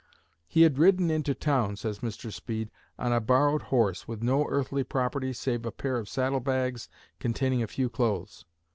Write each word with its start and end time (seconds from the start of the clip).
"He 0.47 0.63
had 0.63 0.79
ridden 0.79 1.11
into 1.11 1.35
town," 1.35 1.75
says 1.75 1.99
Mr. 1.99 2.33
Speed, 2.33 2.71
"on 2.97 3.13
a 3.13 3.19
borrowed 3.21 3.61
horse, 3.61 4.07
with 4.07 4.23
no 4.23 4.47
earthly 4.49 4.83
property 4.83 5.31
save 5.31 5.63
a 5.63 5.71
pair 5.71 5.99
of 5.99 6.09
saddle 6.09 6.39
bags 6.39 6.89
containing 7.19 7.61
a 7.61 7.67
few 7.67 7.87
clothes. 7.87 8.43